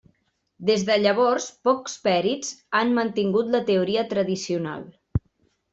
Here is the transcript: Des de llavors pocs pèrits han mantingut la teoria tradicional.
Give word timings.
Des 0.69 0.85
de 0.87 0.95
llavors 1.01 1.49
pocs 1.69 1.99
pèrits 2.07 2.51
han 2.81 2.97
mantingut 3.01 3.55
la 3.59 3.65
teoria 3.73 4.09
tradicional. 4.17 4.89